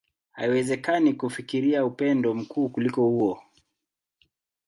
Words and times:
Haiwezekani 0.31 1.13
kufikiria 1.13 1.85
upendo 1.85 2.33
mkuu 2.33 2.69
kuliko 2.69 3.01
huo. 3.01 3.43